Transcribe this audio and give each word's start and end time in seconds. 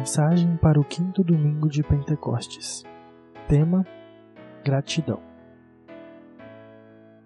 Mensagem 0.00 0.56
para 0.56 0.80
o 0.80 0.84
quinto 0.84 1.22
domingo 1.22 1.68
de 1.68 1.82
Pentecostes. 1.82 2.84
Tema: 3.46 3.84
Gratidão. 4.64 5.20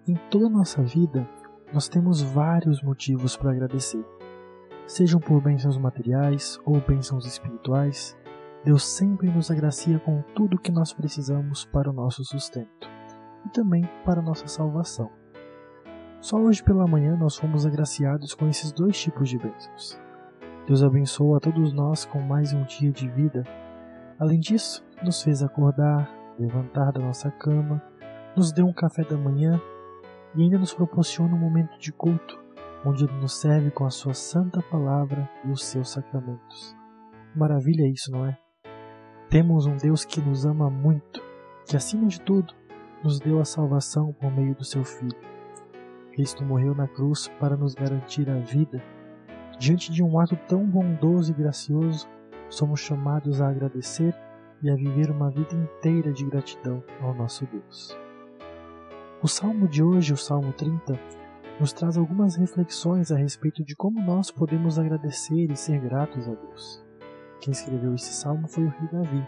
Em 0.05 0.13
toda 0.29 0.47
a 0.47 0.49
nossa 0.49 0.83
vida, 0.83 1.25
nós 1.73 1.87
temos 1.87 2.21
vários 2.21 2.83
motivos 2.83 3.37
para 3.37 3.51
agradecer. 3.51 4.05
Sejam 4.85 5.21
por 5.21 5.41
bênçãos 5.41 5.77
materiais 5.77 6.59
ou 6.65 6.81
bênçãos 6.81 7.25
espirituais, 7.25 8.13
Deus 8.65 8.85
sempre 8.85 9.31
nos 9.31 9.49
agracia 9.49 9.97
com 9.97 10.21
tudo 10.35 10.57
o 10.57 10.59
que 10.59 10.69
nós 10.69 10.91
precisamos 10.91 11.63
para 11.63 11.89
o 11.89 11.93
nosso 11.93 12.25
sustento 12.25 12.89
e 13.45 13.49
também 13.51 13.89
para 14.03 14.19
a 14.19 14.23
nossa 14.23 14.47
salvação. 14.47 15.09
Só 16.19 16.35
hoje 16.35 16.61
pela 16.61 16.85
manhã 16.85 17.15
nós 17.15 17.37
fomos 17.37 17.65
agraciados 17.65 18.33
com 18.33 18.49
esses 18.49 18.73
dois 18.73 18.99
tipos 18.99 19.29
de 19.29 19.37
bênçãos. 19.37 20.04
Deus 20.67 20.81
abençoou 20.81 21.35
a 21.35 21.39
todos 21.39 21.71
nós 21.71 22.05
com 22.05 22.19
mais 22.19 22.51
um 22.51 22.63
dia 22.63 22.91
de 22.91 23.07
vida. 23.07 23.43
Além 24.17 24.39
disso, 24.39 24.83
nos 25.03 25.21
fez 25.21 25.43
acordar, 25.43 26.09
levantar 26.39 26.91
da 26.91 26.99
nossa 26.99 27.29
cama, 27.29 27.79
nos 28.35 28.51
deu 28.51 28.65
um 28.65 28.73
café 28.73 29.03
da 29.03 29.15
manhã 29.15 29.61
e 30.33 30.41
ainda 30.41 30.57
nos 30.57 30.73
proporciona 30.73 31.35
um 31.35 31.37
momento 31.37 31.77
de 31.77 31.91
culto, 31.91 32.43
onde 32.83 33.03
Ele 33.03 33.13
nos 33.13 33.39
serve 33.39 33.69
com 33.69 33.85
a 33.85 33.91
Sua 33.91 34.15
santa 34.15 34.59
palavra 34.63 35.29
e 35.43 35.51
os 35.51 35.63
seus 35.63 35.91
sacramentos. 35.91 36.75
Maravilha 37.35 37.87
isso, 37.87 38.11
não 38.11 38.25
é? 38.25 38.35
Temos 39.29 39.67
um 39.67 39.77
Deus 39.77 40.03
que 40.03 40.19
nos 40.19 40.47
ama 40.47 40.67
muito, 40.67 41.21
que 41.67 41.77
acima 41.77 42.07
de 42.07 42.19
tudo 42.19 42.55
nos 43.03 43.19
deu 43.19 43.39
a 43.39 43.45
salvação 43.45 44.11
por 44.13 44.31
meio 44.31 44.55
do 44.55 44.65
seu 44.65 44.83
Filho. 44.83 45.15
Cristo 46.11 46.43
morreu 46.43 46.73
na 46.73 46.87
cruz 46.87 47.27
para 47.39 47.55
nos 47.55 47.75
garantir 47.75 48.27
a 48.31 48.39
vida 48.39 48.81
Diante 49.57 49.91
de 49.91 50.03
um 50.03 50.19
ato 50.19 50.35
tão 50.47 50.65
bondoso 50.65 51.31
e 51.31 51.35
gracioso, 51.35 52.07
somos 52.49 52.79
chamados 52.79 53.41
a 53.41 53.49
agradecer 53.49 54.13
e 54.61 54.69
a 54.69 54.75
viver 54.75 55.09
uma 55.09 55.29
vida 55.29 55.55
inteira 55.55 56.11
de 56.11 56.25
gratidão 56.25 56.83
ao 57.01 57.13
nosso 57.13 57.45
Deus. 57.45 57.97
O 59.23 59.27
salmo 59.27 59.67
de 59.67 59.81
hoje, 59.81 60.13
o 60.13 60.17
Salmo 60.17 60.51
30, 60.53 60.99
nos 61.59 61.71
traz 61.71 61.97
algumas 61.97 62.35
reflexões 62.35 63.11
a 63.11 63.17
respeito 63.17 63.63
de 63.63 63.75
como 63.75 64.01
nós 64.01 64.29
podemos 64.29 64.77
agradecer 64.77 65.49
e 65.49 65.55
ser 65.55 65.79
gratos 65.79 66.27
a 66.27 66.33
Deus. 66.33 66.83
Quem 67.39 67.51
escreveu 67.51 67.95
esse 67.95 68.13
salmo 68.13 68.47
foi 68.47 68.65
o 68.65 68.69
rei 68.69 68.89
Davi. 68.91 69.27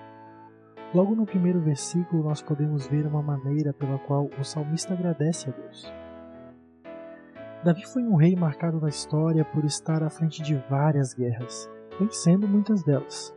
Logo 0.93 1.15
no 1.15 1.25
primeiro 1.25 1.61
versículo, 1.61 2.23
nós 2.23 2.41
podemos 2.41 2.85
ver 2.87 3.05
uma 3.05 3.21
maneira 3.21 3.73
pela 3.73 3.97
qual 3.99 4.29
o 4.39 4.43
salmista 4.43 4.93
agradece 4.93 5.49
a 5.49 5.53
Deus. 5.53 5.91
Davi 7.67 7.85
foi 7.85 8.01
um 8.01 8.15
rei 8.15 8.33
marcado 8.33 8.79
na 8.79 8.87
história 8.87 9.43
por 9.43 9.65
estar 9.65 10.01
à 10.01 10.09
frente 10.09 10.41
de 10.41 10.55
várias 10.69 11.13
guerras, 11.13 11.69
vencendo 11.99 12.47
muitas 12.47 12.81
delas. 12.81 13.35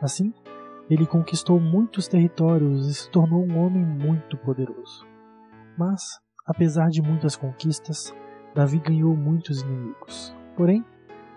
Assim, 0.00 0.32
ele 0.88 1.04
conquistou 1.04 1.60
muitos 1.60 2.08
territórios 2.08 2.88
e 2.88 2.94
se 2.94 3.10
tornou 3.10 3.44
um 3.44 3.58
homem 3.58 3.84
muito 3.84 4.38
poderoso. 4.38 5.06
Mas, 5.76 6.00
apesar 6.46 6.88
de 6.88 7.02
muitas 7.02 7.36
conquistas, 7.36 8.10
Davi 8.54 8.78
ganhou 8.78 9.14
muitos 9.14 9.60
inimigos. 9.60 10.34
Porém, 10.56 10.82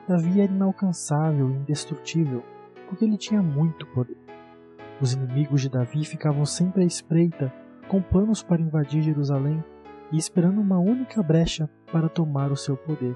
Davi 0.07 0.39
era 0.39 0.53
inalcançável 0.53 1.49
e 1.49 1.55
indestrutível, 1.55 2.45
porque 2.87 3.03
ele 3.03 3.17
tinha 3.17 3.43
muito 3.43 3.85
poder. 3.87 4.15
Os 5.01 5.11
inimigos 5.11 5.59
de 5.59 5.69
Davi 5.69 6.05
ficavam 6.05 6.45
sempre 6.45 6.83
à 6.83 6.85
espreita, 6.85 7.53
com 7.89 8.01
planos 8.01 8.41
para 8.41 8.61
invadir 8.61 9.01
Jerusalém 9.01 9.61
e 10.11 10.17
esperando 10.17 10.59
uma 10.59 10.79
única 10.79 11.23
brecha 11.23 11.69
para 11.91 12.09
tomar 12.09 12.51
o 12.51 12.57
seu 12.57 12.75
poder. 12.75 13.15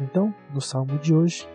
Então, 0.00 0.34
no 0.52 0.60
salmo 0.60 0.98
de 0.98 1.14
hoje, 1.14 1.48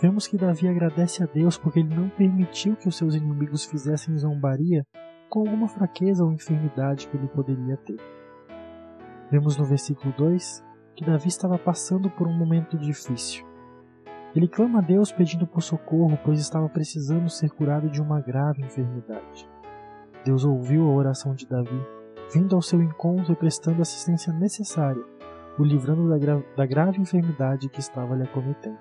vemos 0.00 0.26
que 0.26 0.36
Davi 0.36 0.68
agradece 0.68 1.22
a 1.22 1.26
Deus 1.26 1.56
porque 1.56 1.80
ele 1.80 1.94
não 1.94 2.08
permitiu 2.08 2.76
que 2.76 2.88
os 2.88 2.96
seus 2.96 3.14
inimigos 3.14 3.64
fizessem 3.64 4.16
zombaria 4.16 4.86
com 5.28 5.40
alguma 5.40 5.68
fraqueza 5.68 6.24
ou 6.24 6.32
enfermidade 6.32 7.08
que 7.08 7.16
ele 7.16 7.28
poderia 7.28 7.76
ter. 7.78 7.96
Vemos 9.30 9.56
no 9.56 9.64
versículo 9.64 10.14
2 10.16 10.64
que 10.94 11.04
Davi 11.04 11.28
estava 11.28 11.58
passando 11.58 12.08
por 12.10 12.26
um 12.26 12.32
momento 12.32 12.78
difícil. 12.78 13.44
Ele 14.34 14.48
clama 14.48 14.78
a 14.78 14.82
Deus 14.82 15.10
pedindo 15.10 15.46
por 15.46 15.62
socorro, 15.62 16.18
pois 16.22 16.38
estava 16.38 16.68
precisando 16.68 17.28
ser 17.28 17.50
curado 17.50 17.88
de 17.88 18.00
uma 18.00 18.20
grave 18.20 18.62
enfermidade. 18.62 19.48
Deus 20.24 20.44
ouviu 20.44 20.86
a 20.86 20.94
oração 20.94 21.34
de 21.34 21.46
Davi 21.46 21.95
vindo 22.32 22.54
ao 22.54 22.62
seu 22.62 22.82
encontro 22.82 23.32
e 23.32 23.36
prestando 23.36 23.78
a 23.78 23.82
assistência 23.82 24.32
necessária, 24.32 25.02
o 25.58 25.64
livrando 25.64 26.08
da, 26.08 26.18
gra 26.18 26.44
da 26.56 26.66
grave 26.66 27.00
enfermidade 27.00 27.68
que 27.68 27.80
estava 27.80 28.14
lhe 28.14 28.24
acometendo. 28.24 28.78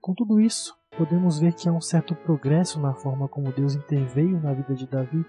Com 0.00 0.14
tudo 0.14 0.40
isso, 0.40 0.74
podemos 0.96 1.38
ver 1.38 1.52
que 1.52 1.68
há 1.68 1.72
um 1.72 1.80
certo 1.80 2.14
progresso 2.14 2.80
na 2.80 2.94
forma 2.94 3.28
como 3.28 3.52
Deus 3.52 3.74
interveio 3.74 4.40
na 4.40 4.52
vida 4.52 4.74
de 4.74 4.86
Davi 4.86 5.24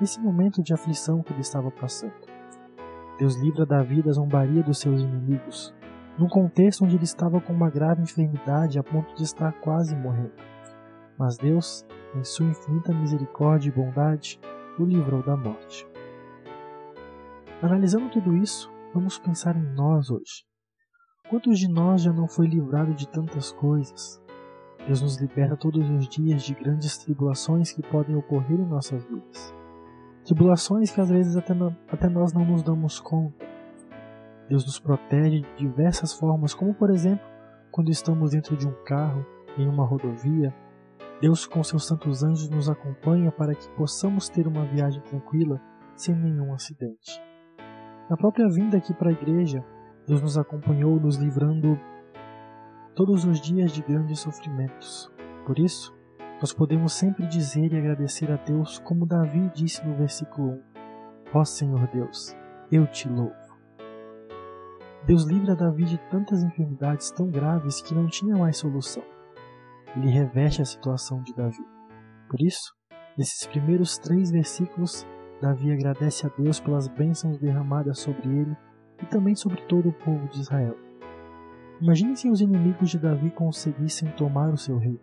nesse 0.00 0.20
momento 0.20 0.62
de 0.62 0.74
aflição 0.74 1.22
que 1.22 1.32
ele 1.32 1.40
estava 1.40 1.70
passando. 1.70 2.14
Deus 3.18 3.36
livra 3.36 3.64
Davi 3.64 4.02
da 4.02 4.12
zombaria 4.12 4.62
dos 4.62 4.78
seus 4.78 5.00
inimigos, 5.00 5.74
num 6.18 6.28
contexto 6.28 6.84
onde 6.84 6.96
ele 6.96 7.04
estava 7.04 7.40
com 7.40 7.52
uma 7.52 7.70
grave 7.70 8.02
enfermidade 8.02 8.78
a 8.78 8.82
ponto 8.82 9.14
de 9.14 9.22
estar 9.22 9.52
quase 9.60 9.94
morrendo. 9.94 10.32
Mas 11.18 11.38
Deus, 11.38 11.86
em 12.14 12.24
sua 12.24 12.46
infinita 12.46 12.92
misericórdia 12.92 13.68
e 13.68 13.72
bondade, 13.72 14.40
o 14.78 14.84
livrou 14.84 15.22
da 15.22 15.36
morte. 15.36 15.86
Analisando 17.62 18.10
tudo 18.10 18.36
isso, 18.36 18.70
vamos 18.92 19.18
pensar 19.18 19.56
em 19.56 19.74
nós 19.74 20.10
hoje. 20.10 20.44
Quantos 21.30 21.58
de 21.58 21.66
nós 21.66 22.02
já 22.02 22.12
não 22.12 22.28
foi 22.28 22.46
livrado 22.46 22.92
de 22.92 23.08
tantas 23.08 23.50
coisas? 23.50 24.22
Deus 24.86 25.00
nos 25.00 25.18
liberta 25.18 25.56
todos 25.56 25.88
os 25.88 26.06
dias 26.06 26.42
de 26.42 26.52
grandes 26.52 26.98
tribulações 26.98 27.72
que 27.72 27.80
podem 27.82 28.14
ocorrer 28.14 28.60
em 28.60 28.68
nossas 28.68 29.02
vidas. 29.04 29.54
Tribulações 30.22 30.90
que 30.90 31.00
às 31.00 31.08
vezes 31.08 31.34
até, 31.34 31.54
até 31.90 32.10
nós 32.10 32.34
não 32.34 32.44
nos 32.44 32.62
damos 32.62 33.00
conta. 33.00 33.46
Deus 34.50 34.66
nos 34.66 34.78
protege 34.78 35.40
de 35.40 35.56
diversas 35.56 36.12
formas, 36.12 36.52
como 36.52 36.74
por 36.74 36.90
exemplo, 36.90 37.26
quando 37.70 37.90
estamos 37.90 38.32
dentro 38.32 38.54
de 38.54 38.68
um 38.68 38.84
carro, 38.84 39.24
em 39.56 39.66
uma 39.66 39.86
rodovia. 39.86 40.54
Deus, 41.22 41.46
com 41.46 41.64
seus 41.64 41.86
santos 41.86 42.22
anjos, 42.22 42.50
nos 42.50 42.68
acompanha 42.68 43.32
para 43.32 43.54
que 43.54 43.66
possamos 43.70 44.28
ter 44.28 44.46
uma 44.46 44.66
viagem 44.66 45.00
tranquila 45.00 45.58
sem 45.96 46.14
nenhum 46.14 46.52
acidente. 46.52 47.25
Na 48.08 48.16
própria 48.16 48.48
vinda 48.48 48.76
aqui 48.76 48.94
para 48.94 49.10
a 49.10 49.12
igreja, 49.12 49.64
Deus 50.06 50.22
nos 50.22 50.38
acompanhou, 50.38 51.00
nos 51.00 51.16
livrando 51.16 51.78
todos 52.94 53.24
os 53.24 53.40
dias 53.40 53.72
de 53.72 53.82
grandes 53.82 54.20
sofrimentos. 54.20 55.10
Por 55.44 55.58
isso, 55.58 55.92
nós 56.40 56.52
podemos 56.52 56.92
sempre 56.92 57.26
dizer 57.26 57.72
e 57.72 57.76
agradecer 57.78 58.30
a 58.30 58.36
Deus, 58.36 58.78
como 58.78 59.06
Davi 59.06 59.50
disse 59.54 59.84
no 59.84 59.96
versículo 59.96 60.52
1: 60.52 60.62
Ó 61.34 61.44
Senhor 61.44 61.86
Deus, 61.88 62.36
eu 62.70 62.86
te 62.86 63.08
louvo. 63.08 63.34
Deus 65.04 65.24
livra 65.24 65.56
Davi 65.56 65.84
de 65.84 65.98
tantas 66.10 66.42
enfermidades 66.42 67.10
tão 67.10 67.28
graves 67.30 67.80
que 67.80 67.94
não 67.94 68.06
tinha 68.06 68.36
mais 68.36 68.56
solução. 68.56 69.02
Ele 69.96 70.08
reveste 70.08 70.62
a 70.62 70.64
situação 70.64 71.22
de 71.22 71.34
Davi. 71.34 71.64
Por 72.28 72.40
isso, 72.40 72.74
nesses 73.16 73.46
primeiros 73.46 73.98
três 73.98 74.30
versículos, 74.30 75.06
Davi 75.40 75.70
agradece 75.70 76.26
a 76.26 76.30
Deus 76.38 76.58
pelas 76.58 76.88
bênçãos 76.88 77.38
derramadas 77.38 77.98
sobre 77.98 78.28
ele 78.28 78.56
e 79.02 79.06
também 79.06 79.34
sobre 79.34 79.60
todo 79.62 79.90
o 79.90 79.92
povo 79.92 80.26
de 80.28 80.40
Israel. 80.40 80.76
Imagine 81.80 82.16
se 82.16 82.30
os 82.30 82.40
inimigos 82.40 82.88
de 82.88 82.98
Davi 82.98 83.30
conseguissem 83.30 84.08
tomar 84.12 84.48
o 84.48 84.56
seu 84.56 84.78
rei. 84.78 84.98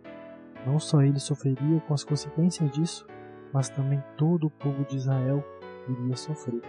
Não 0.66 0.80
só 0.80 1.02
ele 1.02 1.20
sofreria 1.20 1.80
com 1.82 1.94
as 1.94 2.02
consequências 2.02 2.68
disso, 2.72 3.06
mas 3.52 3.68
também 3.68 4.02
todo 4.16 4.48
o 4.48 4.50
povo 4.50 4.84
de 4.84 4.96
Israel 4.96 5.44
iria 5.88 6.16
sofrer. 6.16 6.62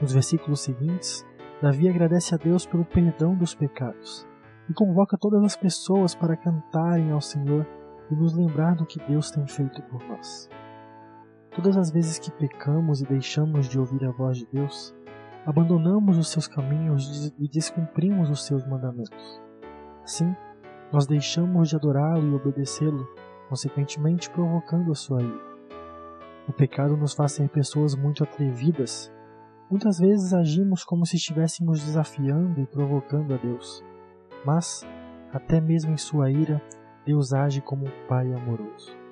Nos 0.00 0.12
versículos 0.12 0.60
seguintes, 0.60 1.26
Davi 1.60 1.88
agradece 1.88 2.34
a 2.34 2.38
Deus 2.38 2.64
pelo 2.66 2.84
perdão 2.84 3.34
dos 3.34 3.54
pecados 3.54 4.26
e 4.68 4.74
convoca 4.74 5.18
todas 5.18 5.42
as 5.42 5.56
pessoas 5.56 6.14
para 6.14 6.36
cantarem 6.36 7.10
ao 7.10 7.20
Senhor 7.20 7.66
e 8.10 8.14
nos 8.14 8.34
lembrar 8.34 8.76
do 8.76 8.86
que 8.86 9.00
Deus 9.00 9.30
tem 9.30 9.46
feito 9.48 9.82
por 9.82 10.06
nós. 10.06 10.48
Todas 11.56 11.78
as 11.78 11.90
vezes 11.90 12.18
que 12.18 12.30
pecamos 12.30 13.00
e 13.00 13.06
deixamos 13.06 13.66
de 13.66 13.78
ouvir 13.78 14.04
a 14.04 14.10
voz 14.10 14.36
de 14.36 14.46
Deus, 14.52 14.94
abandonamos 15.46 16.18
os 16.18 16.28
seus 16.28 16.46
caminhos 16.46 17.32
e 17.38 17.48
descumprimos 17.48 18.28
os 18.28 18.44
seus 18.44 18.62
mandamentos. 18.66 19.42
Assim, 20.04 20.36
nós 20.92 21.06
deixamos 21.06 21.70
de 21.70 21.76
adorá-lo 21.76 22.30
e 22.30 22.34
obedecê-lo, 22.34 23.08
consequentemente 23.48 24.28
provocando 24.28 24.92
a 24.92 24.94
sua 24.94 25.22
ira. 25.22 25.56
O 26.46 26.52
pecado 26.52 26.94
nos 26.94 27.14
faz 27.14 27.32
ser 27.32 27.48
pessoas 27.48 27.94
muito 27.94 28.22
atrevidas. 28.22 29.10
Muitas 29.70 29.98
vezes 29.98 30.34
agimos 30.34 30.84
como 30.84 31.06
se 31.06 31.16
estivéssemos 31.16 31.82
desafiando 31.82 32.60
e 32.60 32.66
provocando 32.66 33.32
a 33.32 33.38
Deus. 33.38 33.82
Mas, 34.44 34.86
até 35.32 35.58
mesmo 35.58 35.90
em 35.90 35.96
sua 35.96 36.30
ira, 36.30 36.60
Deus 37.06 37.32
age 37.32 37.62
como 37.62 37.86
um 37.86 38.06
Pai 38.06 38.30
amoroso. 38.30 39.05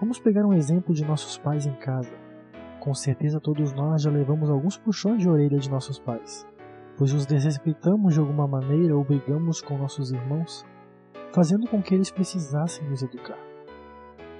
Vamos 0.00 0.20
pegar 0.20 0.46
um 0.46 0.52
exemplo 0.52 0.94
de 0.94 1.04
nossos 1.04 1.36
pais 1.38 1.66
em 1.66 1.74
casa. 1.74 2.14
Com 2.78 2.94
certeza 2.94 3.40
todos 3.40 3.72
nós 3.72 4.02
já 4.02 4.10
levamos 4.10 4.48
alguns 4.48 4.78
puxões 4.78 5.20
de 5.20 5.28
orelha 5.28 5.58
de 5.58 5.68
nossos 5.68 5.98
pais, 5.98 6.46
pois 6.96 7.12
os 7.12 7.26
desrespeitamos 7.26 8.14
de 8.14 8.20
alguma 8.20 8.46
maneira 8.46 8.96
ou 8.96 9.02
brigamos 9.02 9.60
com 9.60 9.76
nossos 9.76 10.12
irmãos. 10.12 10.64
fazendo 11.30 11.68
com 11.68 11.82
que 11.82 11.94
eles 11.94 12.10
precisassem 12.10 12.88
nos 12.88 13.02
educar. 13.02 13.38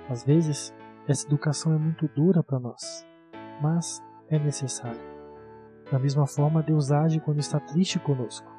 Às 0.08 0.24
vezes, 0.24 0.74
essa 1.06 1.26
educação 1.26 1.72
é 1.74 1.78
muito 1.78 2.08
dura 2.08 2.42
para 2.42 2.58
nós, 2.58 3.06
mas 3.60 4.02
é 4.30 4.38
necessária. 4.38 5.00
Da 5.92 5.98
mesma 5.98 6.26
forma, 6.26 6.62
Deus 6.62 6.90
age 6.90 7.20
quando 7.20 7.40
está 7.40 7.60
triste 7.60 7.98
conosco. 7.98 8.50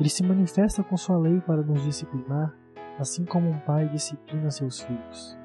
Ele 0.00 0.08
se 0.08 0.24
manifesta 0.24 0.82
com 0.82 0.96
sua 0.96 1.16
lei 1.16 1.40
para 1.40 1.62
nos 1.62 1.84
disciplinar, 1.84 2.52
assim 2.98 3.24
como 3.24 3.48
um 3.48 3.58
pai 3.60 3.88
disciplina 3.88 4.50
seus 4.50 4.80
filhos. 4.80 5.39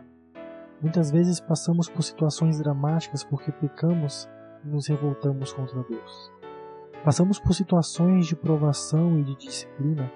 Muitas 0.85 1.09
vezes 1.09 1.39
passamos 1.39 1.89
por 1.89 2.03
situações 2.03 2.59
dramáticas 2.59 3.23
porque 3.23 3.51
pecamos 3.51 4.29
e 4.63 4.67
nos 4.67 4.87
revoltamos 4.87 5.51
contra 5.51 5.81
Deus. 5.81 6.31
Passamos 7.03 7.39
por 7.39 7.55
situações 7.55 8.27
de 8.27 8.35
provação 8.35 9.17
e 9.17 9.23
de 9.23 9.35
disciplina. 9.35 10.11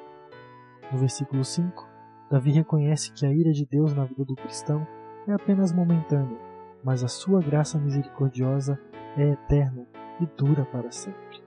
No 0.92 1.00
versículo 1.00 1.44
5, 1.44 1.90
Davi 2.30 2.52
reconhece 2.52 3.12
que 3.14 3.26
a 3.26 3.34
ira 3.34 3.52
de 3.52 3.66
Deus 3.66 3.96
na 3.96 4.06
vida 4.06 4.24
do 4.24 4.36
cristão 4.36 4.88
é 5.28 5.34
apenas 5.34 5.74
momentânea, 5.74 6.38
mas 6.84 7.04
a 7.04 7.08
sua 7.08 7.42
graça 7.42 7.80
misericordiosa 7.80 8.80
é 9.18 9.28
eterna 9.28 9.88
e 10.20 10.28
dura 10.38 10.66
para 10.66 10.92
sempre. 10.92 11.42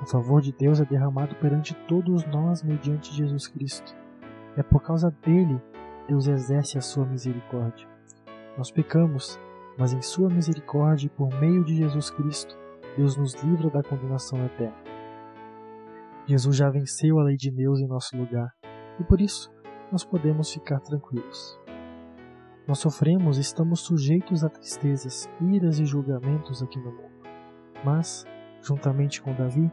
O 0.00 0.06
favor 0.06 0.40
de 0.40 0.52
Deus 0.52 0.80
é 0.80 0.84
derramado 0.84 1.34
perante 1.40 1.74
todos 1.88 2.24
nós 2.26 2.62
mediante 2.62 3.12
Jesus 3.12 3.48
Cristo. 3.48 3.96
É 4.56 4.62
por 4.62 4.80
causa 4.80 5.10
dele 5.26 5.60
Deus 6.06 6.28
exerce 6.28 6.78
a 6.78 6.80
sua 6.80 7.04
misericórdia. 7.04 7.87
Nós 8.58 8.72
pecamos, 8.72 9.38
mas 9.78 9.92
em 9.92 10.02
sua 10.02 10.28
misericórdia 10.28 11.06
e 11.06 11.10
por 11.10 11.32
meio 11.38 11.64
de 11.64 11.76
Jesus 11.76 12.10
Cristo, 12.10 12.58
Deus 12.96 13.16
nos 13.16 13.34
livra 13.44 13.70
da 13.70 13.84
condenação 13.84 14.44
eterna. 14.44 14.76
Jesus 16.26 16.56
já 16.56 16.68
venceu 16.68 17.20
a 17.20 17.22
lei 17.22 17.36
de 17.36 17.52
Deus 17.52 17.78
em 17.78 17.86
nosso 17.86 18.16
lugar 18.16 18.52
e 18.98 19.04
por 19.04 19.20
isso 19.20 19.48
nós 19.92 20.04
podemos 20.04 20.52
ficar 20.52 20.80
tranquilos. 20.80 21.56
Nós 22.66 22.80
sofremos 22.80 23.38
e 23.38 23.42
estamos 23.42 23.78
sujeitos 23.78 24.42
a 24.42 24.48
tristezas, 24.48 25.30
iras 25.40 25.78
e 25.78 25.86
julgamentos 25.86 26.60
aqui 26.60 26.80
no 26.80 26.90
mundo. 26.90 27.22
Mas, 27.84 28.26
juntamente 28.60 29.22
com 29.22 29.32
Davi, 29.34 29.70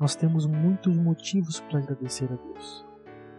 nós 0.00 0.16
temos 0.16 0.46
muitos 0.46 0.96
motivos 0.96 1.60
para 1.60 1.80
agradecer 1.80 2.32
a 2.32 2.36
Deus. 2.36 2.86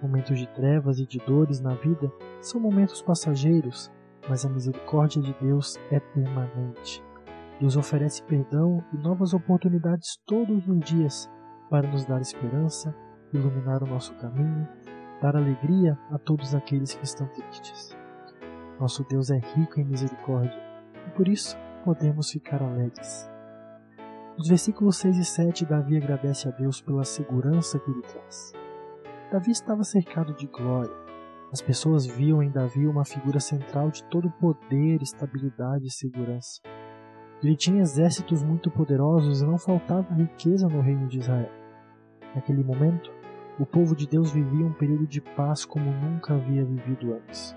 Momentos 0.03 0.37
de 0.37 0.47
trevas 0.49 0.99
e 0.99 1.07
de 1.07 1.17
dores 1.17 1.59
na 1.59 1.73
vida 1.73 2.13
são 2.39 2.61
momentos 2.61 3.01
passageiros, 3.01 3.91
mas 4.29 4.45
a 4.45 4.49
misericórdia 4.49 5.21
de 5.21 5.33
Deus 5.41 5.77
é 5.91 5.99
permanente. 5.99 7.03
Deus 7.59 7.77
oferece 7.77 8.23
perdão 8.23 8.83
e 8.93 8.97
novas 8.97 9.33
oportunidades 9.33 10.17
todos 10.25 10.67
os 10.67 10.79
dias 10.79 11.29
para 11.69 11.87
nos 11.87 12.05
dar 12.05 12.21
esperança, 12.21 12.95
iluminar 13.33 13.83
o 13.83 13.87
nosso 13.87 14.13
caminho, 14.15 14.67
dar 15.21 15.35
alegria 15.35 15.97
a 16.11 16.17
todos 16.17 16.53
aqueles 16.53 16.93
que 16.93 17.03
estão 17.03 17.27
tristes. 17.27 17.95
Nosso 18.79 19.03
Deus 19.05 19.29
é 19.29 19.37
rico 19.37 19.79
em 19.79 19.85
misericórdia 19.85 20.59
e 21.07 21.11
por 21.11 21.27
isso 21.27 21.57
podemos 21.83 22.31
ficar 22.31 22.61
alegres. 22.61 23.29
Nos 24.37 24.47
versículos 24.47 24.97
6 24.97 25.17
e 25.17 25.25
7, 25.25 25.65
Davi 25.65 25.97
agradece 25.97 26.47
a 26.47 26.51
Deus 26.51 26.81
pela 26.81 27.03
segurança 27.03 27.77
que 27.79 27.91
ele 27.91 28.01
traz. 28.01 28.51
Davi 29.31 29.51
estava 29.51 29.83
cercado 29.83 30.33
de 30.33 30.47
glória, 30.47 30.93
as 31.53 31.61
pessoas 31.61 32.07
viam 32.07 32.41
em 32.41 32.49
Davi 32.49 32.87
uma 32.87 33.05
figura 33.05 33.39
central 33.39 33.91
de 33.91 34.03
todo 34.05 34.27
poder, 34.31 35.03
estabilidade 35.03 35.85
e 35.85 35.91
segurança. 35.91 36.59
Ele 37.43 37.55
tinha 37.55 37.83
exércitos 37.83 38.41
muito 38.41 38.71
poderosos 38.71 39.39
e 39.39 39.45
não 39.45 39.59
faltava 39.59 40.15
riqueza 40.15 40.67
no 40.67 40.81
reino 40.81 41.07
de 41.07 41.19
Israel. 41.19 41.51
Naquele 42.33 42.63
momento, 42.63 43.11
o 43.59 43.67
povo 43.67 43.95
de 43.95 44.07
Deus 44.07 44.31
vivia 44.31 44.65
um 44.65 44.73
período 44.73 45.05
de 45.05 45.21
paz 45.21 45.63
como 45.63 45.91
nunca 45.91 46.33
havia 46.33 46.65
vivido 46.65 47.13
antes. 47.13 47.55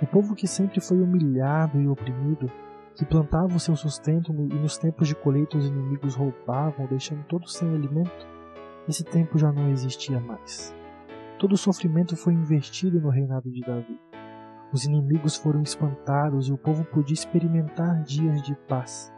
O 0.00 0.06
povo 0.06 0.36
que 0.36 0.46
sempre 0.46 0.80
foi 0.80 1.00
humilhado 1.00 1.80
e 1.80 1.88
oprimido, 1.88 2.48
que 2.94 3.04
plantava 3.04 3.56
o 3.56 3.58
seu 3.58 3.74
sustento 3.74 4.30
e 4.32 4.54
nos 4.54 4.78
tempos 4.78 5.08
de 5.08 5.16
colheita 5.16 5.58
os 5.58 5.66
inimigos 5.66 6.14
roubavam, 6.14 6.86
deixando 6.86 7.24
todos 7.24 7.54
sem 7.54 7.68
alimento, 7.68 8.28
esse 8.88 9.02
tempo 9.02 9.36
já 9.36 9.50
não 9.50 9.68
existia 9.70 10.20
mais. 10.20 10.77
Todo 11.38 11.52
o 11.52 11.56
sofrimento 11.56 12.16
foi 12.16 12.34
investido 12.34 13.00
no 13.00 13.10
reinado 13.10 13.48
de 13.48 13.60
Davi. 13.60 13.96
Os 14.72 14.84
inimigos 14.84 15.36
foram 15.36 15.62
espantados 15.62 16.48
e 16.48 16.52
o 16.52 16.58
povo 16.58 16.84
podia 16.84 17.14
experimentar 17.14 18.02
dias 18.02 18.42
de 18.42 18.56
paz. 18.66 19.12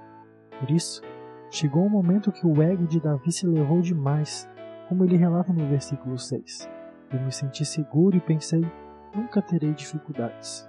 Por 0.59 0.71
isso, 0.71 1.03
chegou 1.51 1.83
o 1.83 1.87
um 1.87 1.91
momento 1.91 2.31
que 2.31 2.47
o 2.47 2.63
ego 2.63 2.87
de 2.87 3.01
Davi 3.01 3.33
se 3.33 3.47
elevou 3.47 3.81
demais, 3.81 4.47
como 4.89 5.03
ele 5.03 5.17
relata 5.17 5.51
no 5.51 5.67
versículo 5.67 6.19
6. 6.19 6.69
Eu 7.11 7.21
me 7.23 7.33
senti 7.33 7.65
seguro 7.65 8.17
e 8.17 8.21
pensei: 8.21 8.61
nunca 9.15 9.41
terei 9.41 9.73
dificuldades. 9.73 10.69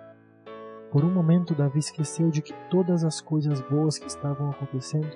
Por 0.90 1.04
um 1.04 1.14
momento, 1.14 1.54
Davi 1.54 1.80
esqueceu 1.80 2.30
de 2.30 2.42
que 2.42 2.54
todas 2.70 3.04
as 3.04 3.20
coisas 3.20 3.62
boas 3.70 4.00
que 4.00 4.08
estavam 4.08 4.50
acontecendo 4.50 5.16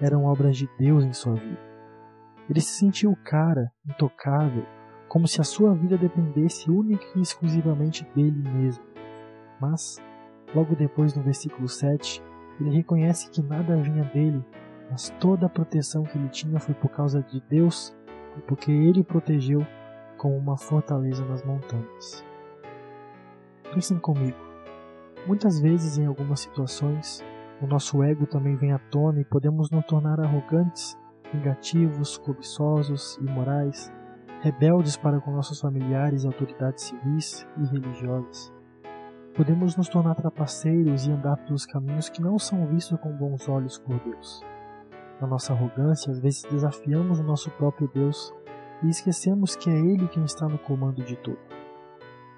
eram 0.00 0.24
obras 0.24 0.56
de 0.56 0.68
Deus 0.78 1.04
em 1.04 1.12
sua 1.12 1.34
vida. 1.34 1.60
Ele 2.48 2.60
se 2.60 2.78
sentiu 2.78 3.16
cara, 3.24 3.70
intocável, 3.86 4.64
como 5.12 5.28
se 5.28 5.42
a 5.42 5.44
sua 5.44 5.74
vida 5.74 5.98
dependesse 5.98 6.70
única 6.70 7.04
e 7.14 7.20
exclusivamente 7.20 8.02
dele 8.14 8.48
mesmo. 8.48 8.82
Mas, 9.60 10.00
logo 10.54 10.74
depois 10.74 11.14
no 11.14 11.22
versículo 11.22 11.68
7, 11.68 12.22
ele 12.58 12.70
reconhece 12.70 13.28
que 13.28 13.42
nada 13.42 13.76
vinha 13.76 14.04
dele, 14.04 14.42
mas 14.90 15.10
toda 15.20 15.44
a 15.44 15.50
proteção 15.50 16.02
que 16.04 16.16
ele 16.16 16.30
tinha 16.30 16.58
foi 16.58 16.74
por 16.74 16.88
causa 16.88 17.20
de 17.22 17.42
Deus 17.42 17.94
porque 18.46 18.72
ele 18.72 19.00
o 19.00 19.04
protegeu 19.04 19.66
como 20.16 20.34
uma 20.34 20.56
fortaleza 20.56 21.22
nas 21.26 21.44
montanhas. 21.44 22.24
Pensem 23.74 23.98
comigo. 23.98 24.38
Muitas 25.26 25.60
vezes, 25.60 25.98
em 25.98 26.06
algumas 26.06 26.40
situações, 26.40 27.22
o 27.60 27.66
nosso 27.66 28.02
ego 28.02 28.26
também 28.26 28.56
vem 28.56 28.72
à 28.72 28.78
tona 28.78 29.20
e 29.20 29.26
podemos 29.26 29.70
nos 29.70 29.84
tornar 29.84 30.18
arrogantes, 30.18 30.98
vingativos, 31.30 32.16
cobiçosos, 32.16 33.18
imorais, 33.18 33.92
rebeldes 34.42 34.96
para 34.96 35.20
com 35.20 35.30
nossos 35.30 35.60
familiares 35.60 36.24
autoridades 36.24 36.82
civis 36.82 37.46
e 37.56 37.64
religiosas. 37.64 38.52
Podemos 39.36 39.76
nos 39.76 39.88
tornar 39.88 40.16
trapaceiros 40.16 41.06
e 41.06 41.12
andar 41.12 41.36
pelos 41.44 41.64
caminhos 41.64 42.08
que 42.08 42.20
não 42.20 42.36
são 42.40 42.66
vistos 42.66 42.98
com 42.98 43.16
bons 43.16 43.48
olhos 43.48 43.78
por 43.78 44.00
Deus. 44.00 44.44
Na 45.20 45.28
nossa 45.28 45.52
arrogância, 45.52 46.10
às 46.10 46.18
vezes 46.18 46.42
desafiamos 46.50 47.20
o 47.20 47.22
nosso 47.22 47.52
próprio 47.52 47.88
Deus 47.94 48.34
e 48.82 48.88
esquecemos 48.88 49.54
que 49.54 49.70
é 49.70 49.78
Ele 49.78 50.08
quem 50.08 50.24
está 50.24 50.48
no 50.48 50.58
comando 50.58 51.04
de 51.04 51.14
tudo. 51.18 51.38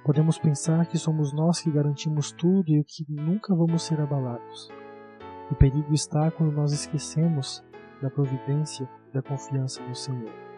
Podemos 0.04 0.38
pensar 0.38 0.84
que 0.84 0.98
somos 0.98 1.32
nós 1.32 1.62
que 1.62 1.70
garantimos 1.70 2.30
tudo 2.32 2.68
e 2.68 2.84
que 2.84 3.06
nunca 3.08 3.56
vamos 3.56 3.82
ser 3.82 3.98
abalados. 3.98 4.68
O 5.50 5.54
perigo 5.54 5.94
está 5.94 6.30
quando 6.30 6.52
nós 6.52 6.70
esquecemos 6.70 7.64
da 8.02 8.10
providência 8.10 8.86
e 9.08 9.14
da 9.14 9.22
confiança 9.22 9.82
no 9.82 9.94
Senhor. 9.94 10.53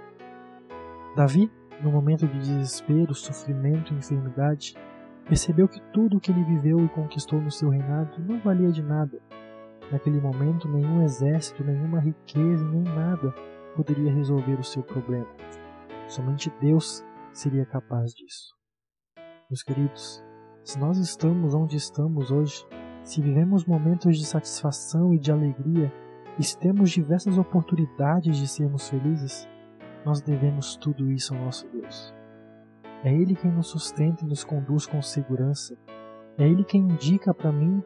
Davi, 1.17 1.51
no 1.83 1.91
momento 1.91 2.29
de 2.29 2.39
desespero, 2.39 3.15
sofrimento 3.15 3.95
e 3.95 3.97
enfermidade, 3.97 4.77
percebeu 5.25 5.67
que 5.67 5.81
tudo 5.91 6.19
o 6.19 6.21
que 6.21 6.31
ele 6.31 6.45
viveu 6.45 6.79
e 6.85 6.89
conquistou 6.91 7.41
no 7.41 7.51
seu 7.51 7.71
reinado 7.71 8.23
não 8.23 8.39
valia 8.39 8.71
de 8.71 8.83
nada. 8.83 9.19
Naquele 9.91 10.21
momento, 10.21 10.69
nenhum 10.69 11.03
exército, 11.03 11.65
nenhuma 11.65 12.01
riqueza, 12.01 12.69
nem 12.69 12.83
nada 12.83 13.35
poderia 13.75 14.13
resolver 14.13 14.61
o 14.61 14.63
seu 14.63 14.83
problema. 14.83 15.27
Somente 16.07 16.53
Deus 16.61 17.03
seria 17.33 17.65
capaz 17.65 18.13
disso. 18.13 18.55
Meus 19.49 19.63
queridos, 19.63 20.23
se 20.63 20.79
nós 20.79 20.99
estamos 20.99 21.55
onde 21.55 21.79
estamos 21.79 22.31
hoje, 22.31 22.63
se 23.03 23.23
vivemos 23.23 23.65
momentos 23.65 24.19
de 24.19 24.27
satisfação 24.27 25.15
e 25.15 25.19
de 25.19 25.33
alegria, 25.33 25.91
e 26.39 26.45
se 26.45 26.59
temos 26.59 26.91
diversas 26.91 27.39
oportunidades 27.39 28.37
de 28.37 28.47
sermos 28.47 28.87
felizes, 28.87 29.49
nós 30.07 30.21
devemos 30.21 30.77
tudo 30.77 31.11
isso 31.11 31.35
ao 31.35 31.41
nosso 31.41 31.67
Deus. 31.67 32.15
É 33.03 33.13
Ele 33.13 33.35
quem 33.35 33.51
nos 33.51 33.67
sustenta 33.67 34.25
e 34.25 34.29
nos 34.29 34.45
conduz 34.45 34.87
com 34.87 35.03
segurança. 35.03 35.77
É 36.39 36.47
Ele 36.47 36.63
quem 36.63 36.83
indica 36.83 37.35
para 37.35 37.51
mim. 37.51 37.83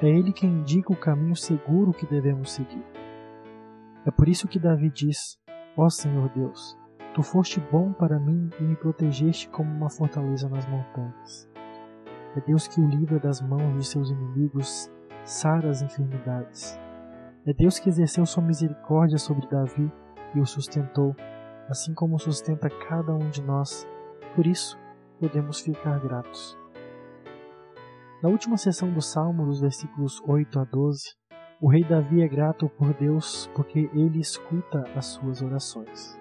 É 0.00 0.06
Ele 0.06 0.32
quem 0.32 0.48
indica 0.48 0.92
o 0.92 0.96
caminho 0.96 1.34
seguro 1.34 1.92
que 1.92 2.06
devemos 2.06 2.52
seguir. 2.52 2.84
É 4.06 4.12
por 4.12 4.28
isso 4.28 4.46
que 4.46 4.60
Davi 4.60 4.90
diz: 4.90 5.36
Ó 5.76 5.86
oh 5.86 5.90
Senhor 5.90 6.28
Deus, 6.28 6.78
Tu 7.14 7.22
foste 7.22 7.60
bom 7.72 7.92
para 7.92 8.20
mim 8.20 8.48
e 8.60 8.62
me 8.62 8.76
protegeste 8.76 9.48
como 9.48 9.68
uma 9.70 9.90
fortaleza 9.90 10.48
nas 10.48 10.66
montanhas. 10.66 11.48
É 12.36 12.40
Deus 12.40 12.68
que 12.68 12.80
o 12.80 12.88
livra 12.88 13.18
das 13.18 13.40
mãos 13.40 13.76
de 13.76 13.84
seus 13.84 14.10
inimigos, 14.10 14.88
sara 15.24 15.68
as 15.68 15.82
enfermidades. 15.82 16.78
É 17.44 17.52
Deus 17.52 17.80
que 17.80 17.88
exerceu 17.88 18.24
sua 18.24 18.42
misericórdia 18.42 19.18
sobre 19.18 19.48
Davi 19.48 19.92
e 20.34 20.40
o 20.40 20.46
sustentou, 20.46 21.14
assim 21.68 21.94
como 21.94 22.18
sustenta 22.18 22.68
cada 22.68 23.14
um 23.14 23.30
de 23.30 23.42
nós. 23.42 23.86
Por 24.34 24.46
isso, 24.46 24.78
podemos 25.18 25.60
ficar 25.60 25.98
gratos. 26.00 26.58
Na 28.22 28.28
última 28.28 28.56
sessão 28.56 28.90
do 28.90 29.02
Salmo, 29.02 29.46
dos 29.46 29.60
versículos 29.60 30.22
8 30.26 30.58
a 30.58 30.64
12, 30.64 31.14
o 31.60 31.68
rei 31.68 31.84
Davi 31.84 32.22
é 32.22 32.28
grato 32.28 32.68
por 32.68 32.92
Deus 32.94 33.50
porque 33.54 33.90
ele 33.92 34.18
escuta 34.18 34.84
as 34.96 35.06
suas 35.06 35.42
orações. 35.42 36.18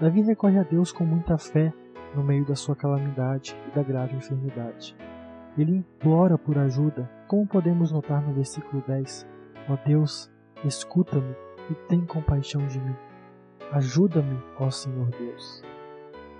Davi 0.00 0.22
recorre 0.22 0.58
a 0.58 0.62
Deus 0.62 0.92
com 0.92 1.04
muita 1.04 1.36
fé 1.36 1.72
no 2.14 2.22
meio 2.22 2.44
da 2.44 2.54
sua 2.54 2.76
calamidade 2.76 3.56
e 3.66 3.74
da 3.74 3.82
grave 3.82 4.16
enfermidade. 4.16 4.96
Ele 5.56 5.76
implora 5.76 6.38
por 6.38 6.56
ajuda, 6.56 7.10
como 7.26 7.46
podemos 7.46 7.90
notar 7.90 8.22
no 8.22 8.32
versículo 8.32 8.82
10. 8.86 9.26
Ó 9.68 9.76
Deus, 9.84 10.30
escuta-me 10.64 11.34
e 11.70 11.74
tem 11.88 12.04
compaixão 12.04 12.66
de 12.66 12.80
mim. 12.80 12.96
Ajuda-me, 13.72 14.40
ó 14.58 14.70
Senhor 14.70 15.08
Deus. 15.10 15.62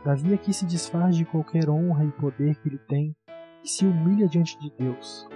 Davi 0.04 0.32
aqui 0.32 0.52
se 0.52 0.64
desfaz 0.64 1.16
de 1.16 1.24
qualquer 1.24 1.68
honra 1.68 2.04
e 2.04 2.12
poder 2.12 2.56
que 2.56 2.68
ele 2.68 2.78
tem 2.78 3.14
e 3.62 3.68
se 3.68 3.84
humilha 3.84 4.26
diante 4.26 4.58
de 4.58 4.70
Deus. 4.78 5.28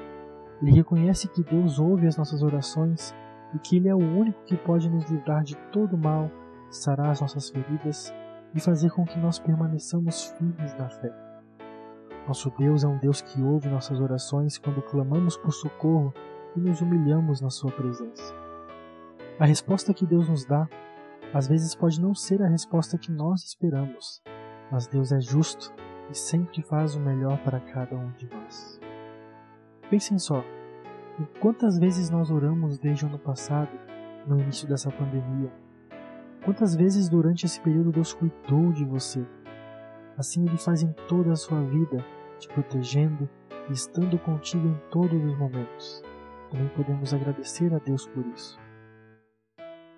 Ele 0.63 0.71
reconhece 0.71 1.29
que 1.29 1.43
Deus 1.43 1.79
ouve 1.79 2.07
as 2.07 2.17
nossas 2.17 2.43
orações 2.43 3.15
e 3.55 3.59
que 3.59 3.77
Ele 3.77 3.89
é 3.89 3.95
o 3.95 3.99
único 3.99 4.45
que 4.45 4.57
pode 4.57 4.89
nos 4.89 5.05
livrar 5.11 5.43
de 5.43 5.57
todo 5.73 5.99
mal, 5.99 6.31
sarar 6.71 7.11
as 7.11 7.21
nossas 7.21 7.51
feridas 7.51 8.15
e 8.55 8.61
fazer 8.61 8.91
com 8.91 9.05
que 9.05 9.19
nós 9.19 9.39
permaneçamos 9.39 10.27
firmes 10.39 10.75
na 10.79 10.89
fé. 10.89 11.13
Nosso 12.27 12.51
Deus 12.57 12.85
é 12.85 12.89
um 12.89 12.99
Deus 12.99 13.21
que 13.21 13.43
ouve 13.43 13.69
nossas 13.69 14.01
orações 14.01 14.57
quando 14.57 14.81
clamamos 14.83 15.37
por 15.37 15.53
socorro 15.53 16.15
e 16.57 16.61
nos 16.61 16.81
humilhamos 16.81 17.41
na 17.41 17.51
Sua 17.51 17.73
presença. 17.73 18.42
A 19.39 19.47
resposta 19.47 19.95
que 19.95 20.07
Deus 20.07 20.29
nos 20.29 20.45
dá 20.45 20.69
às 21.33 21.49
vezes 21.49 21.75
pode 21.75 22.01
não 22.01 22.15
ser 22.15 22.43
a 22.43 22.49
resposta 22.49 22.99
que 22.99 23.11
nós 23.11 23.43
esperamos, 23.43 24.23
mas 24.71 24.87
Deus 24.87 25.11
é 25.11 25.21
justo 25.21 25.73
e 26.11 26.15
sempre 26.15 26.63
faz 26.63 26.95
o 26.95 27.01
melhor 27.01 27.39
para 27.39 27.59
cada 27.59 27.97
um 27.97 28.11
de 28.13 28.29
nós. 28.31 28.79
Pensem 29.89 30.19
só, 30.19 30.45
quantas 31.41 31.79
vezes 31.79 32.11
nós 32.11 32.31
oramos 32.31 32.79
desde 32.79 33.07
o 33.07 33.09
ano 33.09 33.19
passado, 33.19 33.71
no 34.27 34.39
início 34.39 34.69
dessa 34.69 34.91
pandemia? 34.91 35.51
Quantas 36.45 36.77
vezes 36.77 37.09
durante 37.09 37.47
esse 37.47 37.61
período 37.61 37.91
Deus 37.91 38.13
cuidou 38.13 38.71
de 38.71 38.85
você? 38.85 39.27
Assim 40.19 40.47
Ele 40.47 40.59
faz 40.59 40.83
em 40.83 40.93
toda 41.09 41.33
a 41.33 41.37
sua 41.37 41.63
vida, 41.63 42.05
te 42.39 42.49
protegendo 42.49 43.29
e 43.71 43.73
estando 43.73 44.19
contigo 44.19 44.69
em 44.69 44.79
todos 44.91 45.25
os 45.25 45.39
momentos. 45.39 46.03
Também 46.51 46.69
podemos 46.69 47.15
agradecer 47.15 47.73
a 47.73 47.79
Deus 47.79 48.07
por 48.07 48.27
isso. 48.27 48.62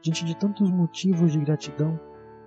Diante 0.04 0.22
de 0.22 0.36
tantos 0.36 0.70
motivos 0.70 1.32
de 1.32 1.40
gratidão, 1.40 1.98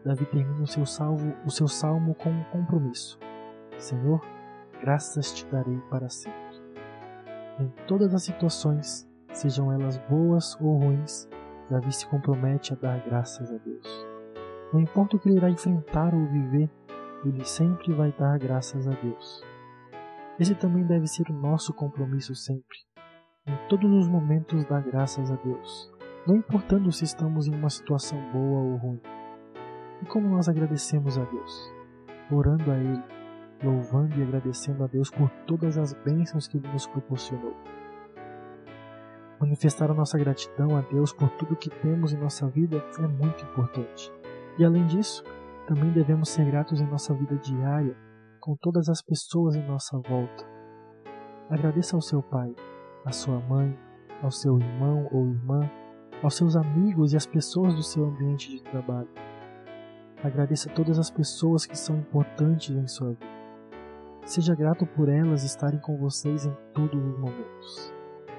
Davi 0.06 0.28
termina 0.28 0.62
o 0.62 0.68
seu, 0.68 0.86
salvo, 0.86 1.34
o 1.44 1.50
seu 1.50 1.68
salmo 1.68 2.14
com 2.14 2.30
um 2.30 2.44
compromisso. 2.52 3.18
Senhor, 3.80 4.22
graças 4.80 5.34
te 5.34 5.44
darei 5.48 5.80
para 5.90 6.08
sempre. 6.08 6.62
Em 7.60 7.68
todas 7.88 8.14
as 8.14 8.22
situações, 8.22 9.10
sejam 9.34 9.72
elas 9.72 9.98
boas 10.08 10.56
ou 10.62 10.78
ruins, 10.78 11.28
Davi 11.68 11.92
se 11.92 12.06
compromete 12.06 12.74
a 12.74 12.76
dar 12.76 13.00
graças 13.04 13.52
a 13.52 13.58
Deus. 13.58 14.08
Não 14.72 14.80
importa 14.80 15.16
o 15.16 15.20
que 15.20 15.28
ele 15.28 15.38
irá 15.38 15.50
enfrentar 15.50 16.14
ou 16.14 16.28
viver, 16.28 16.70
ele 17.26 17.44
sempre 17.44 17.92
vai 17.92 18.14
dar 18.20 18.38
graças 18.38 18.88
a 18.88 18.92
Deus. 18.92 19.44
Esse 20.40 20.54
também 20.54 20.86
deve 20.86 21.08
ser 21.08 21.28
o 21.32 21.34
nosso 21.34 21.74
compromisso 21.74 22.36
sempre. 22.36 22.78
Em 23.48 23.58
todos 23.68 23.92
os 23.92 24.08
momentos, 24.08 24.64
dar 24.66 24.84
graças 24.84 25.32
a 25.32 25.36
Deus, 25.38 25.97
não 26.28 26.36
importando 26.36 26.92
se 26.92 27.06
estamos 27.06 27.48
em 27.48 27.56
uma 27.56 27.70
situação 27.70 28.20
boa 28.34 28.60
ou 28.60 28.76
ruim. 28.76 29.02
E 30.02 30.06
como 30.08 30.28
nós 30.28 30.50
agradecemos 30.50 31.18
a 31.18 31.24
Deus? 31.24 31.74
Orando 32.30 32.70
a 32.70 32.76
Ele, 32.76 33.04
louvando 33.64 34.20
e 34.20 34.24
agradecendo 34.24 34.84
a 34.84 34.88
Deus 34.88 35.10
por 35.10 35.30
todas 35.48 35.78
as 35.78 35.94
bênçãos 35.94 36.48
que 36.48 36.58
Ele 36.58 36.68
nos 36.68 36.86
proporcionou. 36.86 37.56
Manifestar 39.40 39.90
a 39.90 39.94
nossa 39.94 40.18
gratidão 40.18 40.76
a 40.76 40.82
Deus 40.82 41.14
por 41.14 41.30
tudo 41.32 41.56
que 41.56 41.70
temos 41.70 42.12
em 42.12 42.18
nossa 42.18 42.48
vida 42.48 42.84
é 43.00 43.08
muito 43.08 43.46
importante. 43.46 44.12
E 44.60 44.66
além 44.66 44.86
disso, 44.88 45.24
também 45.68 45.92
devemos 45.92 46.30
ser 46.30 46.46
gratos 46.46 46.82
em 46.82 46.88
nossa 46.88 47.14
vida 47.14 47.36
diária 47.38 47.96
com 48.42 48.56
todas 48.60 48.90
as 48.90 49.02
pessoas 49.02 49.56
em 49.56 49.66
nossa 49.66 49.98
volta. 50.00 50.46
Agradeça 51.50 51.96
ao 51.96 52.02
seu 52.02 52.22
pai, 52.22 52.54
à 53.06 53.12
sua 53.12 53.40
mãe, 53.42 53.78
ao 54.22 54.32
seu 54.32 54.58
irmão 54.58 55.08
ou 55.12 55.28
irmã, 55.28 55.70
aos 56.22 56.36
seus 56.36 56.56
amigos 56.56 57.14
e 57.14 57.18
às 57.18 57.26
pessoas 57.26 57.76
do 57.76 57.84
seu 57.84 58.06
ambiente 58.06 58.50
de 58.50 58.62
trabalho. 58.64 59.10
Agradeça 60.24 60.70
todas 60.70 60.98
as 60.98 61.12
pessoas 61.12 61.66
que 61.66 61.78
são 61.78 61.98
importantes 61.98 62.76
em 62.76 62.88
sua 62.88 63.10
vida. 63.10 63.38
Seja 64.26 64.56
grato 64.56 64.86
por 64.86 65.08
elas 65.08 65.44
estarem 65.44 65.80
com 65.80 65.96
vocês 65.98 66.46
em 66.46 66.58
todos 66.74 67.02
os 67.02 67.20
momentos. 67.20 67.94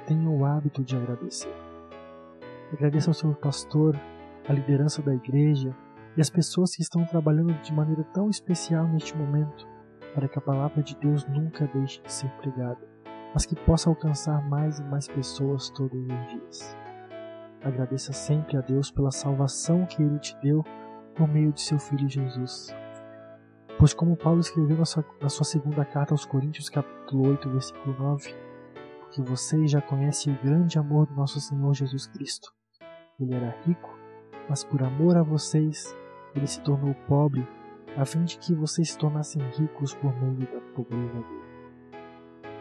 Tenha 0.06 0.28
o 0.28 0.44
hábito 0.44 0.82
de 0.82 0.96
agradecer. 0.96 1.54
Agradeça 2.72 3.10
ao 3.10 3.14
seu 3.14 3.32
pastor, 3.34 3.98
a 4.48 4.52
liderança 4.52 5.00
da 5.00 5.14
igreja 5.14 5.74
e 6.16 6.20
as 6.20 6.28
pessoas 6.28 6.74
que 6.74 6.82
estão 6.82 7.04
trabalhando 7.06 7.54
de 7.62 7.72
maneira 7.72 8.04
tão 8.12 8.28
especial 8.28 8.86
neste 8.88 9.16
momento 9.16 9.66
para 10.14 10.28
que 10.28 10.38
a 10.38 10.42
palavra 10.42 10.82
de 10.82 10.96
Deus 10.96 11.24
nunca 11.26 11.66
deixe 11.72 12.02
de 12.02 12.12
ser 12.12 12.28
pregada, 12.40 12.80
mas 13.32 13.46
que 13.46 13.54
possa 13.54 13.88
alcançar 13.88 14.46
mais 14.48 14.80
e 14.80 14.82
mais 14.82 15.06
pessoas 15.06 15.70
todos 15.70 16.00
os 16.00 16.28
dias. 16.28 16.87
Agradeça 17.62 18.12
sempre 18.12 18.56
a 18.56 18.60
Deus 18.60 18.90
pela 18.90 19.10
salvação 19.10 19.84
que 19.84 20.00
Ele 20.00 20.18
te 20.18 20.36
deu 20.40 20.64
por 21.16 21.26
meio 21.26 21.52
de 21.52 21.60
seu 21.60 21.78
Filho 21.78 22.08
Jesus. 22.08 22.72
Pois 23.78 23.92
como 23.92 24.16
Paulo 24.16 24.40
escreveu 24.40 24.76
na 24.76 24.84
sua, 24.84 25.04
na 25.20 25.28
sua 25.28 25.44
segunda 25.44 25.84
carta 25.84 26.14
aos 26.14 26.24
Coríntios, 26.24 26.68
capítulo 26.68 27.28
8, 27.28 27.50
versículo 27.50 27.96
9, 27.98 28.34
porque 29.00 29.22
vocês 29.22 29.70
já 29.70 29.80
conhecem 29.80 30.32
o 30.32 30.42
grande 30.42 30.78
amor 30.78 31.06
do 31.06 31.14
nosso 31.14 31.40
Senhor 31.40 31.74
Jesus 31.74 32.06
Cristo. 32.06 32.52
Ele 33.18 33.34
era 33.34 33.56
rico, 33.64 33.98
mas 34.48 34.62
por 34.62 34.82
amor 34.82 35.16
a 35.16 35.22
vocês, 35.22 35.96
ele 36.34 36.46
se 36.46 36.60
tornou 36.60 36.94
pobre, 37.06 37.46
a 37.96 38.04
fim 38.04 38.24
de 38.24 38.38
que 38.38 38.54
vocês 38.54 38.92
se 38.92 38.98
tornassem 38.98 39.42
ricos 39.50 39.94
por 39.94 40.14
meio 40.22 40.48
da 40.52 40.60
pobreza 40.74 41.14
dele. 41.14 41.48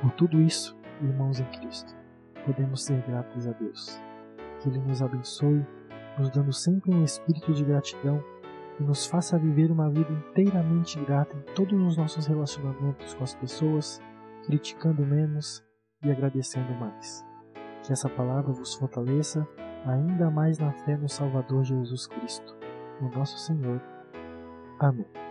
Por 0.02 0.12
tudo 0.14 0.42
isso, 0.42 0.76
irmãos 1.02 1.40
em 1.40 1.46
Cristo, 1.46 1.96
podemos 2.46 2.84
ser 2.84 3.02
gratos 3.04 3.48
a 3.48 3.52
Deus. 3.52 4.07
Que 4.60 4.70
Ele 4.70 4.80
nos 4.80 5.02
abençoe, 5.02 5.66
nos 6.18 6.30
dando 6.30 6.52
sempre 6.52 6.94
um 6.94 7.04
espírito 7.04 7.54
de 7.54 7.64
gratidão 7.64 8.24
e 8.80 8.84
nos 8.84 9.06
faça 9.06 9.38
viver 9.38 9.72
uma 9.72 9.90
vida 9.90 10.12
inteiramente 10.12 11.00
grata 11.04 11.36
em 11.36 11.54
todos 11.54 11.82
os 11.82 11.98
nossos 11.98 12.26
relacionamentos 12.26 13.14
com 13.14 13.24
as 13.24 13.36
pessoas, 13.36 14.02
criticando 14.46 15.06
menos 15.06 15.64
e 16.04 16.12
agradecendo 16.12 16.74
mais. 16.76 17.26
Que 17.84 17.94
essa 17.94 18.10
palavra 18.10 18.52
vos 18.52 18.76
fortaleça 18.76 19.48
ainda 19.86 20.30
mais 20.30 20.60
na 20.60 20.72
fé 20.72 20.98
no 20.98 21.10
Salvador 21.10 21.64
Jesus 21.64 22.08
Cristo, 22.08 22.56
o 23.02 23.10
nosso 23.10 23.38
Senhor. 23.38 23.82
Amém. 24.80 25.27